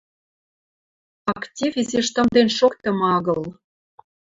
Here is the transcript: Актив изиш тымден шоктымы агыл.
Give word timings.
Актив 1.33 1.71
изиш 1.81 2.07
тымден 2.15 2.47
шоктымы 2.57 3.05
агыл. 3.17 3.41